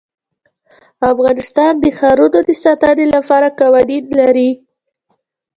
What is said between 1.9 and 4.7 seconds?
ښارونو د ساتنې لپاره قوانین لري.